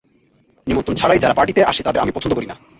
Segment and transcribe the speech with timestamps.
[0.67, 2.47] নিমন্ত্রণ ছাড়াই যারা পার্টিতে আসে তাদের আমি পছন্দ করি।